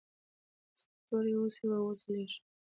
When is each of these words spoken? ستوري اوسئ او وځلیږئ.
ستوري 0.81 1.33
اوسئ 1.39 1.65
او 1.77 1.83
وځلیږئ. 1.89 2.37